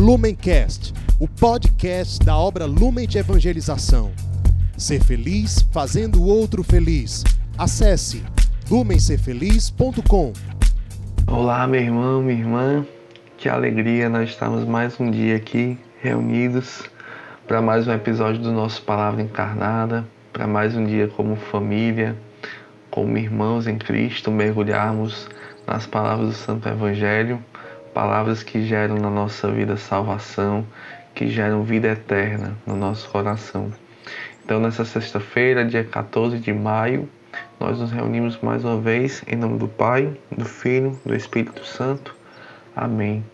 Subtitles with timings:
[0.00, 4.10] Lumencast, o podcast da obra Lumen de Evangelização.
[4.74, 7.22] Ser feliz fazendo o outro feliz.
[7.58, 8.24] Acesse
[8.70, 10.32] lumencerfeliz.com.
[11.26, 12.86] Olá, meu irmão, minha irmã.
[13.36, 16.82] Que alegria nós estamos mais um dia aqui reunidos
[17.46, 22.16] para mais um episódio do nosso Palavra Encarnada, para mais um dia como família,
[22.90, 25.28] como irmãos em Cristo, mergulharmos
[25.66, 27.38] nas palavras do Santo Evangelho,
[27.92, 30.64] palavras que geram na nossa vida salvação,
[31.14, 33.72] que geram vida eterna no nosso coração.
[34.44, 37.08] Então, nessa sexta-feira, dia 14 de maio,
[37.58, 42.14] nós nos reunimos mais uma vez em nome do Pai, do Filho, do Espírito Santo.
[42.74, 43.24] Amém.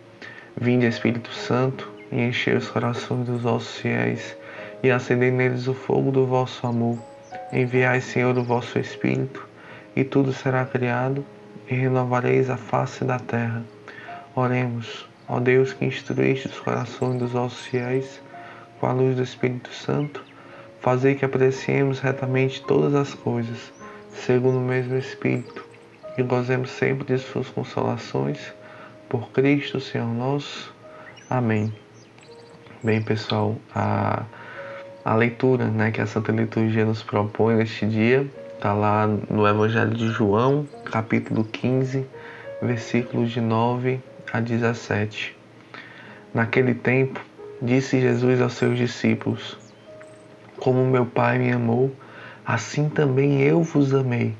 [0.58, 4.36] Vinde, Espírito Santo, e enchei os corações dos vossos fiéis,
[4.82, 6.98] e acendei neles o fogo do vosso amor.
[7.52, 9.46] Enviai, Senhor, o vosso Espírito,
[9.94, 11.24] e tudo será criado,
[11.70, 13.62] e renovareis a face da terra.
[14.38, 18.20] Oremos, ó Deus que instruíste os corações dos vossos fiéis
[18.78, 20.22] com a luz do Espírito Santo,
[20.78, 23.72] fazei que apreciemos retamente todas as coisas,
[24.12, 25.64] segundo o mesmo Espírito,
[26.18, 28.52] e gozemos sempre de suas consolações,
[29.08, 30.70] por Cristo, Senhor nosso.
[31.30, 31.72] Amém.
[32.82, 34.22] Bem, pessoal, a,
[35.02, 39.94] a leitura né, que a Santa Liturgia nos propõe neste dia está lá no Evangelho
[39.94, 42.04] de João, capítulo 15,
[42.60, 43.98] versículos de 9
[44.32, 45.36] a 17.
[46.34, 47.20] Naquele tempo,
[47.62, 49.56] disse Jesus aos seus discípulos:
[50.58, 51.94] Como meu Pai me amou,
[52.44, 54.34] assim também eu vos amei.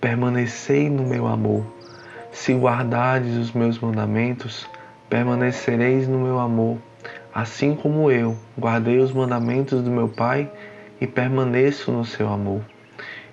[0.00, 1.64] Permanecei no meu amor.
[2.32, 4.68] Se guardardes os meus mandamentos,
[5.08, 6.78] permanecereis no meu amor,
[7.34, 10.50] assim como eu guardei os mandamentos do meu Pai
[11.00, 12.62] e permaneço no seu amor.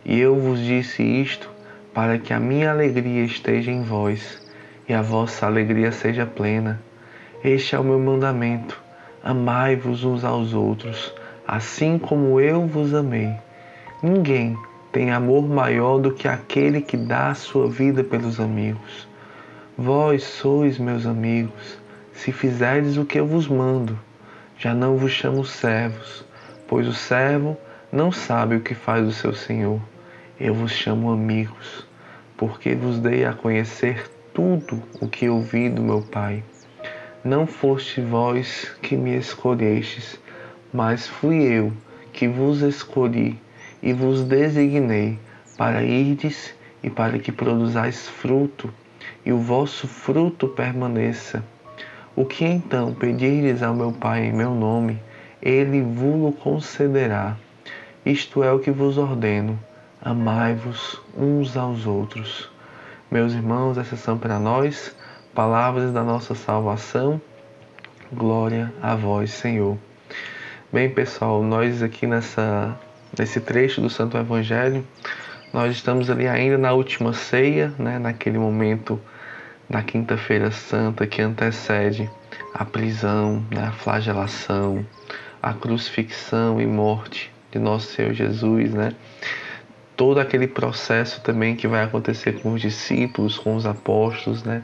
[0.03, 1.49] E eu vos disse isto
[1.93, 4.46] para que a minha alegria esteja em vós
[4.87, 6.81] e a vossa alegria seja plena.
[7.43, 8.81] Este é o meu mandamento:
[9.23, 11.13] amai-vos uns aos outros,
[11.47, 13.33] assim como eu vos amei.
[14.01, 14.57] Ninguém
[14.91, 19.07] tem amor maior do que aquele que dá a sua vida pelos amigos.
[19.77, 21.77] Vós sois meus amigos,
[22.13, 23.99] se fizerdes o que eu vos mando.
[24.57, 26.25] Já não vos chamo servos,
[26.67, 27.55] pois o servo
[27.91, 29.79] não sabe o que faz o seu senhor.
[30.39, 31.87] Eu vos chamo amigos,
[32.35, 36.43] porque vos dei a conhecer tudo o que ouvi do meu Pai.
[37.23, 40.19] Não foste vós que me escolhestes,
[40.71, 41.73] mas fui eu
[42.13, 43.41] que vos escolhi
[43.81, 45.17] e vos designei
[45.57, 46.53] para irdes
[46.83, 48.71] e para que produzais fruto,
[49.25, 51.43] e o vosso fruto permaneça.
[52.15, 55.01] O que então pedirdes ao meu Pai em meu nome,
[55.41, 57.35] ele vos concederá.
[58.05, 59.59] Isto é o que vos ordeno:
[59.99, 62.55] amai-vos uns aos outros.
[63.09, 64.93] Meus irmãos, essas são para nós
[65.33, 67.21] palavras da nossa salvação.
[68.11, 69.77] Glória a vós, Senhor.
[70.73, 72.77] Bem, pessoal, nós aqui nessa
[73.17, 74.85] nesse trecho do Santo Evangelho,
[75.53, 78.99] nós estamos ali ainda na última ceia, né, naquele momento
[79.69, 82.09] da quinta-feira santa que antecede
[82.53, 84.85] a prisão, né, a flagelação,
[85.41, 88.91] a crucifixão e morte de nosso Senhor Jesus, né?
[89.97, 94.63] Todo aquele processo também que vai acontecer com os discípulos, com os apóstolos, né?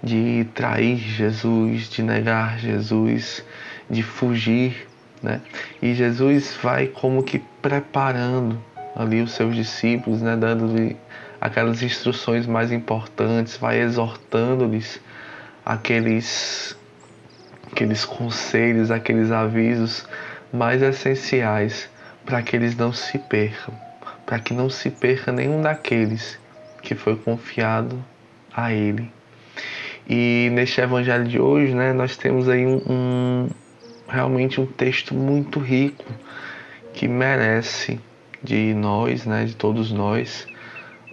[0.00, 3.44] De trair Jesus, de negar Jesus,
[3.90, 4.86] de fugir,
[5.20, 5.40] né?
[5.82, 8.62] E Jesus vai como que preparando
[8.94, 10.36] ali os seus discípulos, né?
[10.36, 10.96] Dando-lhe
[11.40, 15.00] aquelas instruções mais importantes, vai exortando-lhes
[15.66, 16.78] aqueles
[17.70, 20.06] aqueles conselhos, aqueles avisos
[20.52, 21.90] mais essenciais
[22.24, 23.87] para que eles não se percam
[24.28, 26.38] para que não se perca nenhum daqueles
[26.82, 28.04] que foi confiado
[28.54, 29.10] a Ele.
[30.06, 33.48] E neste Evangelho de hoje, né, nós temos aí um, um
[34.06, 36.04] realmente um texto muito rico
[36.92, 37.98] que merece
[38.42, 40.46] de nós, né, de todos nós,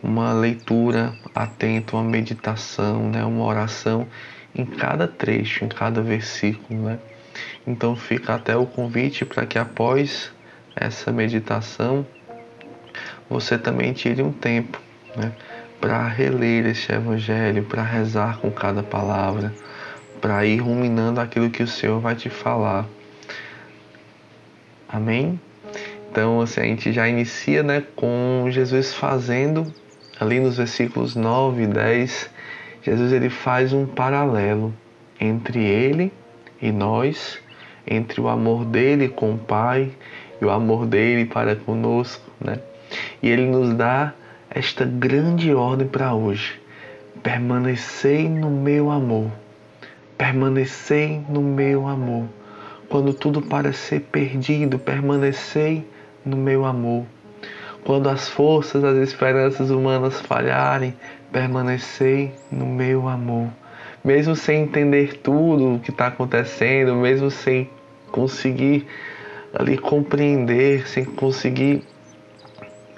[0.04, 4.06] uma leitura atenta, uma meditação, né, uma oração
[4.54, 7.00] em cada trecho, em cada versículo, né?
[7.66, 10.34] Então fica até o convite para que após
[10.76, 12.06] essa meditação
[13.30, 14.80] você também tire um tempo
[15.16, 15.32] né,
[15.80, 19.54] para reler este Evangelho, para rezar com cada palavra,
[20.22, 22.86] para ir ruminando aquilo que o Senhor vai te falar.
[24.88, 25.40] Amém?
[26.10, 29.74] Então, assim, a gente já inicia né, com Jesus fazendo,
[30.20, 32.30] ali nos versículos 9 e 10,
[32.82, 34.74] Jesus ele faz um paralelo
[35.20, 36.14] entre ele
[36.62, 37.40] e nós,
[37.86, 39.92] entre o amor dele com o Pai
[40.42, 42.60] e o amor dele para conosco, né?
[43.22, 44.14] E ele nos dá
[44.50, 46.60] esta grande ordem para hoje:
[47.22, 49.32] permanecei no meu amor.
[50.18, 52.26] Permanecei no meu amor.
[52.88, 55.86] Quando tudo parecer perdido, permanecei
[56.26, 57.06] no meu amor.
[57.84, 60.96] Quando as forças, as esperanças humanas falharem,
[61.32, 63.50] permanecei no meu amor.
[64.04, 67.70] Mesmo sem entender tudo o que está acontecendo, mesmo sem
[68.12, 68.88] conseguir
[69.54, 71.84] ali compreender, sem conseguir,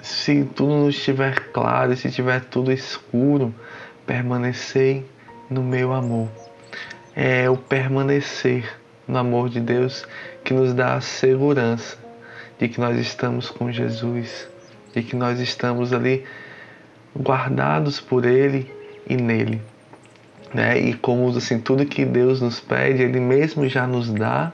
[0.02, 3.54] se tudo não estiver claro, se estiver tudo escuro,
[4.06, 5.04] permanecei
[5.50, 6.28] no meu amor.
[7.14, 8.64] É o permanecer
[9.06, 10.06] no amor de Deus
[10.44, 11.96] que nos dá a segurança
[12.58, 14.48] de que nós estamos com Jesus,
[14.94, 16.24] de que nós estamos ali
[17.16, 18.70] guardados por Ele
[19.08, 19.60] e nele.
[20.52, 20.78] Né?
[20.78, 24.52] E como assim, tudo que Deus nos pede, Ele mesmo já nos dá.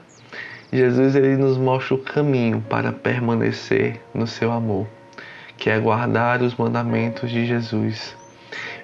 [0.71, 4.87] Jesus ele nos mostra o caminho para permanecer no seu amor,
[5.65, 8.15] que é guardar os mandamentos de Jesus.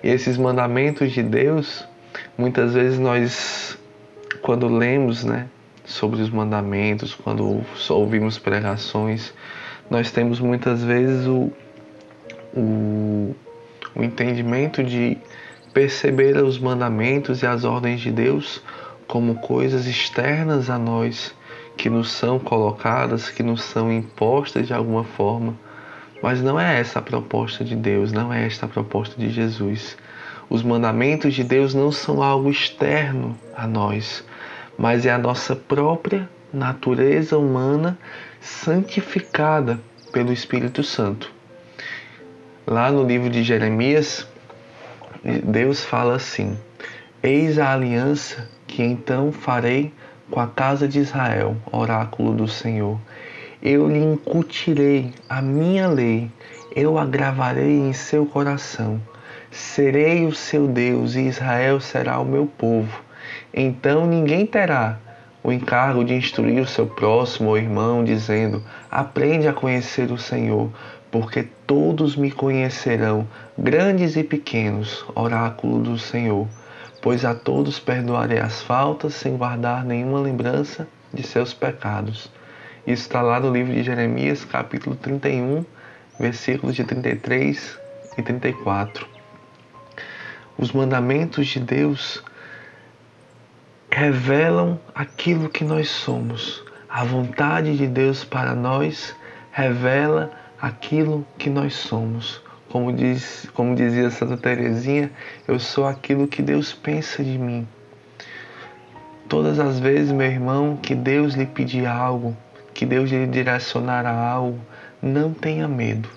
[0.04, 1.88] E esses mandamentos de Deus,
[2.36, 3.78] muitas vezes nós,
[4.42, 5.46] quando lemos né,
[5.86, 9.32] sobre os mandamentos, quando ouvimos pregações,
[9.92, 11.52] nós temos muitas vezes o,
[12.52, 13.36] o,
[13.94, 15.20] o entendimento de
[15.72, 18.60] perceber os mandamentos e as ordens de Deus
[19.08, 21.32] como coisas externas a nós,
[21.78, 25.56] que nos são colocadas, que nos são impostas de alguma forma.
[26.22, 29.98] Mas não é essa a proposta de Deus, não é esta a proposta de Jesus.
[30.50, 34.24] Os mandamentos de Deus não são algo externo a nós,
[34.78, 37.98] mas é a nossa própria natureza humana
[38.40, 39.80] santificada
[40.12, 41.32] pelo Espírito Santo.
[42.68, 44.28] Lá no livro de Jeremias,
[45.44, 46.58] Deus fala assim:
[47.24, 49.94] Eis a aliança que então farei
[50.30, 53.00] com a casa de Israel, oráculo do Senhor.
[53.64, 56.32] Eu lhe incutirei a minha lei,
[56.76, 59.00] eu a gravarei em seu coração.
[59.52, 63.04] Serei o seu Deus e Israel será o meu povo.
[63.54, 64.98] Então ninguém terá
[65.44, 70.72] o encargo de instruir o seu próximo ou irmão, dizendo: Aprende a conhecer o Senhor,
[71.12, 76.48] porque todos me conhecerão, grandes e pequenos, oráculo do Senhor.
[77.00, 82.32] Pois a todos perdoarei as faltas, sem guardar nenhuma lembrança de seus pecados.
[82.88, 85.64] Isso está lá no livro de Jeremias, capítulo 31,
[86.20, 87.80] versículos de 33
[88.18, 89.08] e 34.
[90.58, 92.24] Os mandamentos de Deus
[93.92, 96.64] revelam aquilo que nós somos.
[96.90, 99.16] A vontade de Deus para nós
[99.52, 102.42] revela aquilo que nós somos.
[102.68, 105.12] Como, diz, como dizia Santa Teresinha,
[105.48, 107.68] eu sou aquilo que Deus pensa de mim.
[109.30, 112.36] Todas as vezes, meu irmão, que Deus lhe pedir algo,
[112.82, 114.60] que Deus lhe direcionar a algo,
[115.00, 116.10] não tenha medo.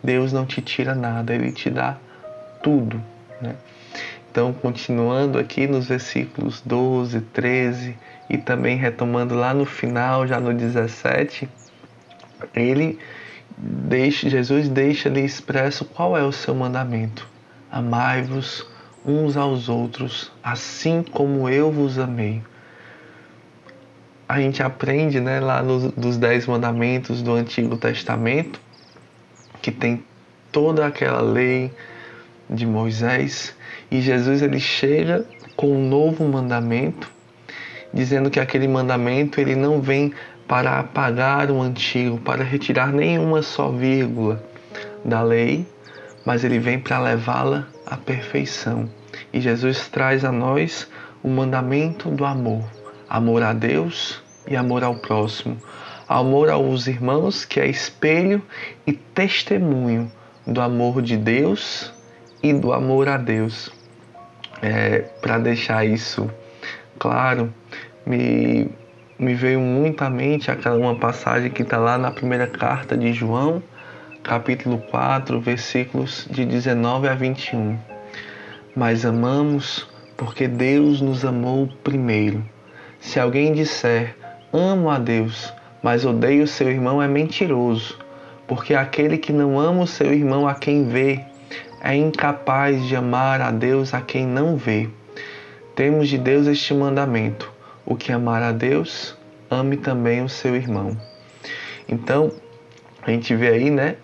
[0.00, 1.96] Deus não te tira nada, Ele te dá
[2.62, 3.02] tudo.
[3.42, 3.56] Né?
[4.30, 7.98] Então, continuando aqui nos versículos 12, 13
[8.30, 11.48] e também retomando lá no final, já no 17,
[12.54, 12.96] ele
[13.56, 17.26] deixa, Jesus deixa ali expresso qual é o seu mandamento:
[17.72, 18.64] Amai-vos
[19.04, 22.40] uns aos outros, assim como eu vos amei.
[24.28, 28.60] A gente aprende né, lá nos, dos Dez Mandamentos do Antigo Testamento,
[29.62, 30.04] que tem
[30.52, 31.72] toda aquela lei
[32.50, 33.54] de Moisés,
[33.90, 35.24] e Jesus ele chega
[35.56, 37.10] com um novo mandamento,
[37.92, 40.12] dizendo que aquele mandamento ele não vem
[40.46, 44.42] para apagar o antigo, para retirar nenhuma só vírgula
[45.04, 45.66] da lei,
[46.24, 48.88] mas ele vem para levá-la à perfeição.
[49.32, 50.88] E Jesus traz a nós
[51.22, 52.64] o mandamento do amor,
[53.08, 55.56] amor a Deus e amor ao próximo,
[56.08, 58.42] amor aos irmãos, que é espelho
[58.86, 60.10] e testemunho
[60.46, 61.92] do amor de Deus
[62.42, 63.70] e do amor a Deus
[64.62, 66.30] é, para deixar isso
[66.98, 67.52] claro,
[68.06, 68.68] me,
[69.18, 73.12] me veio muito à mente aquela uma passagem que está lá na primeira carta de
[73.12, 73.62] João,
[74.22, 77.78] capítulo 4, versículos de 19 a 21.
[78.74, 82.44] Mas amamos porque Deus nos amou primeiro.
[83.08, 84.14] Se alguém disser,
[84.52, 85.50] amo a Deus,
[85.82, 87.98] mas odeio seu irmão, é mentiroso,
[88.46, 91.24] porque aquele que não ama o seu irmão a quem vê,
[91.82, 94.90] é incapaz de amar a Deus a quem não vê.
[95.74, 97.50] Temos de Deus este mandamento:
[97.86, 99.16] o que amar a Deus,
[99.50, 100.94] ame também o seu irmão.
[101.88, 102.30] Então,
[103.00, 103.96] a gente vê aí, né,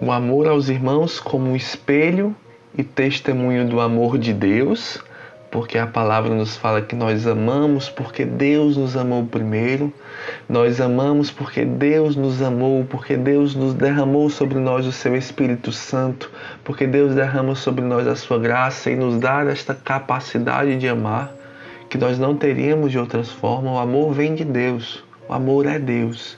[0.00, 2.34] o amor aos irmãos como um espelho
[2.78, 5.04] e testemunho do amor de Deus,
[5.50, 9.92] porque a palavra nos fala que nós amamos porque Deus nos amou primeiro,
[10.48, 15.72] nós amamos porque Deus nos amou, porque Deus nos derramou sobre nós o seu Espírito
[15.72, 16.30] Santo,
[16.64, 21.32] porque Deus derrama sobre nós a sua graça e nos dá esta capacidade de amar,
[21.88, 23.72] que nós não teríamos de outras formas.
[23.72, 25.04] O amor vem de Deus.
[25.28, 26.36] O amor é Deus.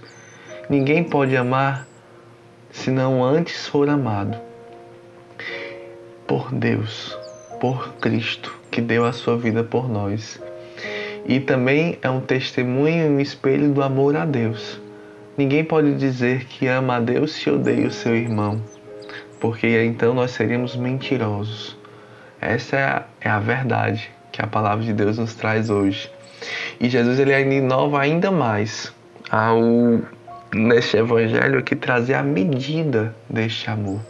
[0.69, 1.87] Ninguém pode amar
[2.71, 4.38] se não antes for amado
[6.27, 7.19] por Deus,
[7.59, 10.40] por Cristo, que deu a sua vida por nós.
[11.26, 14.80] E também é um testemunho e um espelho do amor a Deus.
[15.37, 18.60] Ninguém pode dizer que ama a Deus se odeia o seu irmão,
[19.38, 21.76] porque então nós seríamos mentirosos.
[22.40, 26.10] Essa é a, é a verdade que a palavra de Deus nos traz hoje.
[26.80, 28.92] E Jesus ele inova ainda mais
[29.30, 29.60] ao
[30.54, 34.00] neste evangelho aqui trazer a medida deste amor.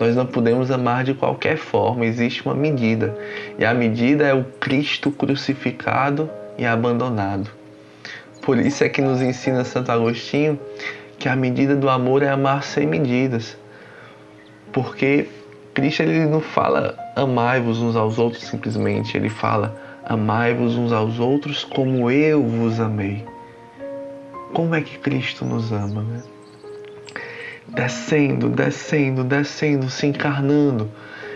[0.00, 3.14] Nós não podemos amar de qualquer forma, existe uma medida.
[3.58, 7.50] E a medida é o Cristo crucificado e abandonado.
[8.40, 10.58] Por isso é que nos ensina Santo Agostinho
[11.18, 13.58] que a medida do amor é amar sem medidas.
[14.72, 15.28] Porque
[15.74, 19.76] Cristo ele não fala amai-vos uns aos outros simplesmente, ele fala
[20.06, 23.22] amai-vos uns aos outros como eu vos amei.
[24.54, 26.22] Como é que Cristo nos ama, né?
[27.68, 30.90] Descendo, descendo, descendo, se encarnando,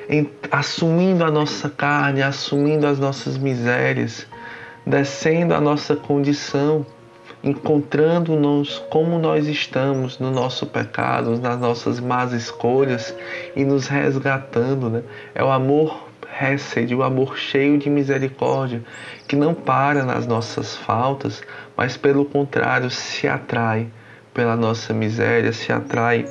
[0.09, 4.27] em, assumindo a nossa carne, assumindo as nossas misérias,
[4.87, 6.85] descendo a nossa condição,
[7.43, 13.15] encontrando-nos como nós estamos no nosso pecado, nas nossas más escolhas
[13.55, 14.89] e nos resgatando.
[14.89, 15.03] Né?
[15.35, 16.09] É o amor
[16.41, 18.83] Hesed, o amor cheio de misericórdia,
[19.29, 21.43] que não para nas nossas faltas,
[21.77, 23.89] mas pelo contrário se atrai
[24.35, 26.27] pela nossa miséria, se atrai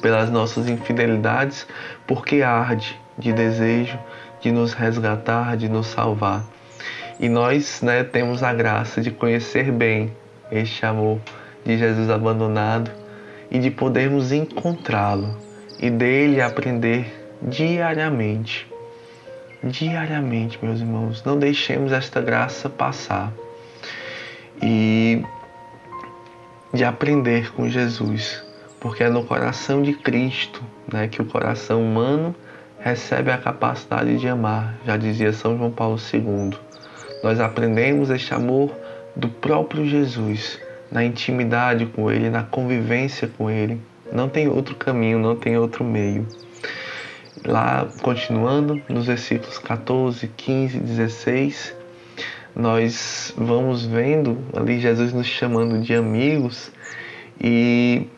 [0.00, 1.66] pelas nossas infidelidades,
[2.06, 3.98] porque arde de desejo
[4.40, 6.44] de nos resgatar, de nos salvar.
[7.18, 10.12] E nós né, temos a graça de conhecer bem
[10.52, 11.18] este amor
[11.64, 12.90] de Jesus abandonado
[13.50, 15.36] e de podermos encontrá-lo
[15.80, 18.66] e dele aprender diariamente.
[19.62, 23.32] Diariamente, meus irmãos, não deixemos esta graça passar
[24.62, 25.24] e
[26.72, 28.42] de aprender com Jesus,
[28.78, 32.34] porque é no coração de Cristo né, que o coração humano
[32.78, 36.56] recebe a capacidade de amar, já dizia São João Paulo II.
[37.22, 38.72] Nós aprendemos este amor
[39.16, 40.60] do próprio Jesus,
[40.90, 43.80] na intimidade com Ele, na convivência com Ele.
[44.12, 46.26] Não tem outro caminho, não tem outro meio.
[47.44, 51.74] Lá, continuando, nos versículos 14, 15, 16,
[52.58, 56.72] nós vamos vendo ali Jesus nos chamando de amigos
[57.40, 58.08] e,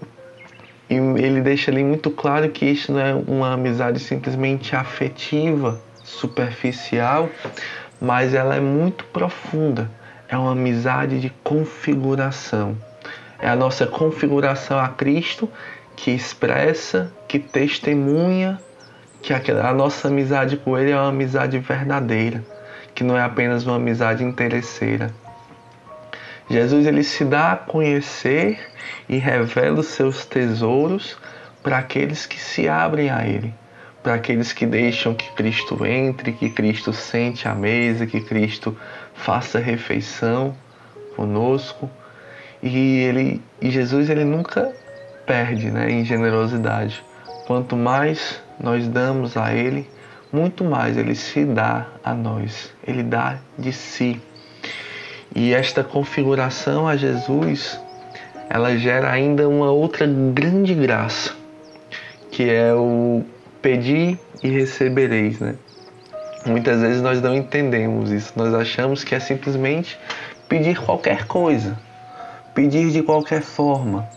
[0.88, 7.28] e ele deixa ali muito claro que isso não é uma amizade simplesmente afetiva, superficial,
[8.00, 9.90] mas ela é muito profunda.
[10.26, 12.78] É uma amizade de configuração.
[13.38, 15.50] É a nossa configuração a Cristo
[15.96, 18.58] que expressa, que testemunha
[19.20, 22.42] que a nossa amizade com Ele é uma amizade verdadeira,
[23.00, 25.10] que não é apenas uma amizade interesseira.
[26.50, 28.60] Jesus ele se dá a conhecer
[29.08, 31.16] e revela os seus tesouros
[31.62, 33.54] para aqueles que se abrem a Ele
[34.02, 38.76] para aqueles que deixam que Cristo entre, que Cristo sente à mesa, que Cristo
[39.14, 40.54] faça refeição
[41.16, 41.90] conosco.
[42.62, 44.72] E ele e Jesus ele nunca
[45.26, 47.04] perde, né, em generosidade.
[47.46, 49.86] Quanto mais nós damos a ele,
[50.32, 52.72] muito mais ele se dá a nós.
[52.86, 54.20] Ele dá de si.
[55.34, 57.80] E esta configuração a Jesus,
[58.48, 61.34] ela gera ainda uma outra grande graça,
[62.30, 63.22] que é o
[63.62, 65.54] Pedi e recebereis, né?
[66.46, 69.98] Muitas vezes nós não entendemos isso, nós achamos que é simplesmente
[70.48, 71.78] pedir qualquer coisa,
[72.54, 74.08] pedir de qualquer forma.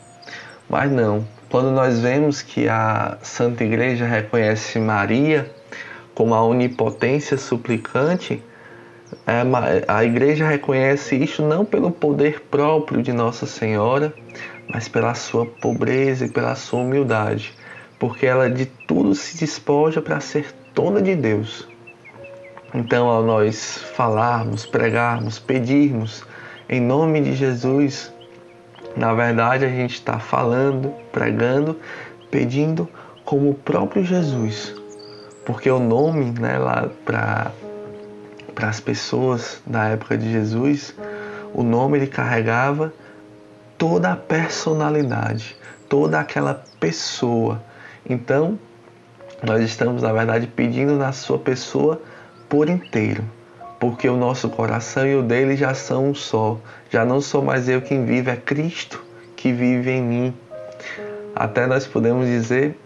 [0.70, 5.52] Mas não, quando nós vemos que a Santa Igreja reconhece Maria
[6.14, 8.44] como a onipotência suplicante,
[9.28, 9.44] é,
[9.88, 14.14] a igreja reconhece isso não pelo poder próprio de Nossa Senhora,
[14.68, 17.54] mas pela sua pobreza e pela sua humildade
[18.04, 21.66] porque ela de tudo se despoja para ser toda de Deus.
[22.74, 26.26] Então, ao nós falarmos, pregarmos, pedirmos
[26.68, 28.14] em nome de Jesus,
[28.98, 31.80] na verdade a gente está falando, pregando,
[32.30, 32.90] pedindo
[33.24, 34.76] como o próprio Jesus,
[35.46, 37.52] porque o nome, né, lá para
[38.54, 40.94] para as pessoas da época de Jesus,
[41.56, 42.94] o nome ele carregava
[43.80, 45.58] toda a personalidade,
[45.90, 47.60] toda aquela pessoa
[48.10, 48.60] então,
[49.42, 52.02] nós estamos, na verdade, pedindo na sua pessoa
[52.50, 53.24] por inteiro,
[53.80, 56.60] porque o nosso coração e o dele já são um só.
[56.90, 59.04] Já não sou mais eu quem vive, é Cristo
[59.36, 60.34] que vive em mim.
[61.36, 62.78] Até nós podemos dizer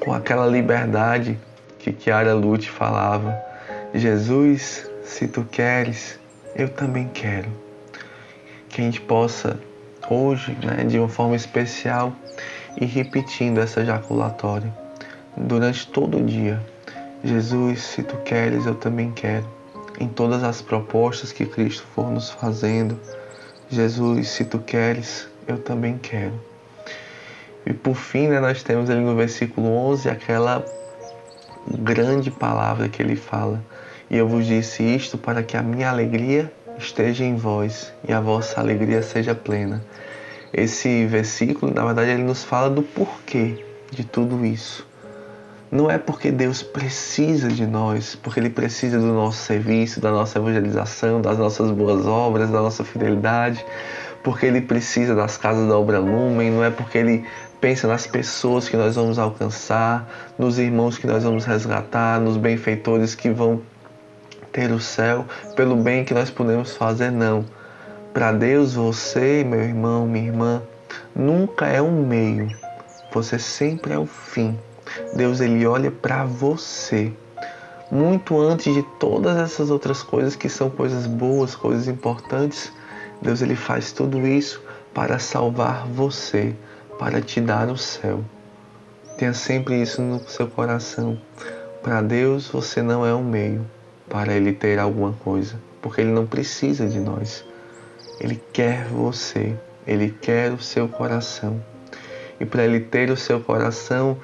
[0.00, 1.38] com aquela liberdade
[1.92, 3.40] que Chiara Lute falava:
[3.94, 6.18] Jesus, se tu queres,
[6.56, 7.48] eu também quero.
[8.68, 9.58] Que a gente possa
[10.10, 12.12] hoje, né, de uma forma especial,
[12.80, 14.72] ir repetindo essa ejaculatória
[15.36, 16.60] durante todo o dia.
[17.22, 19.46] Jesus, se tu queres, eu também quero.
[20.00, 22.98] Em todas as propostas que Cristo for nos fazendo,
[23.70, 26.34] Jesus, se tu queres, eu também quero.
[27.64, 30.64] E por fim, né, nós temos ali no versículo 11 aquela
[31.78, 33.62] grande palavra que ele fala:
[34.10, 38.20] E eu vos disse isto para que a minha alegria esteja em vós e a
[38.20, 39.84] vossa alegria seja plena.
[40.52, 44.86] Esse versículo, na verdade, ele nos fala do porquê de tudo isso.
[45.70, 50.38] Não é porque Deus precisa de nós, porque Ele precisa do nosso serviço, da nossa
[50.38, 53.64] evangelização, das nossas boas obras, da nossa fidelidade,
[54.22, 57.24] porque Ele precisa das casas da obra Lumen, não é porque Ele
[57.66, 60.08] pensa nas pessoas que nós vamos alcançar,
[60.38, 63.60] nos irmãos que nós vamos resgatar, nos benfeitores que vão
[64.52, 65.24] ter o céu,
[65.56, 67.44] pelo bem que nós podemos fazer, não.
[68.14, 70.62] Para Deus, você, meu irmão, minha irmã,
[71.12, 72.56] nunca é um meio,
[73.12, 74.56] você sempre é o fim.
[75.16, 77.12] Deus ele olha para você
[77.90, 82.72] muito antes de todas essas outras coisas que são coisas boas, coisas importantes.
[83.20, 84.62] Deus ele faz tudo isso
[84.94, 86.54] para salvar você,
[86.98, 88.24] para te dar o céu.
[89.18, 91.18] Tenha sempre isso no seu coração.
[91.82, 93.66] Para Deus você não é um meio
[94.08, 97.44] para ele ter alguma coisa, porque ele não precisa de nós.
[98.20, 101.62] Ele quer você, ele quer o seu coração.
[102.38, 104.18] E para ele ter o seu coração,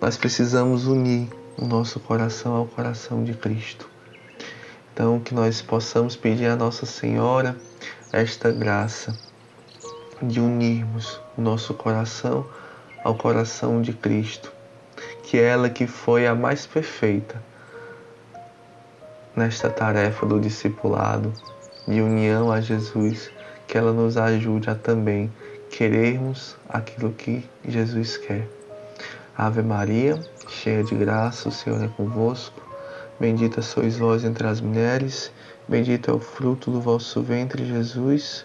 [0.00, 3.88] nós precisamos unir o nosso coração ao coração de Cristo.
[4.92, 7.56] Então, que nós possamos pedir a Nossa Senhora
[8.12, 9.16] esta graça
[10.22, 12.46] de unirmos o nosso coração
[13.02, 14.52] ao coração de Cristo,
[15.24, 17.42] que é ela que foi a mais perfeita
[19.34, 21.32] nesta tarefa do discipulado,
[21.88, 23.30] de união a Jesus,
[23.66, 25.32] que ela nos ajude a também
[25.70, 28.46] querermos aquilo que Jesus quer.
[29.36, 32.60] Ave Maria, cheia de graça, o Senhor é convosco.
[33.18, 35.32] Bendita sois vós entre as mulheres,
[35.66, 38.44] bendito é o fruto do vosso ventre, Jesus.